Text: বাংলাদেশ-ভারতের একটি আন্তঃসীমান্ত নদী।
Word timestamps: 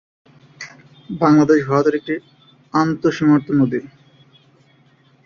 বাংলাদেশ-ভারতের 1.19 1.97
একটি 1.99 2.15
আন্তঃসীমান্ত 2.73 3.47
নদী। 3.51 3.79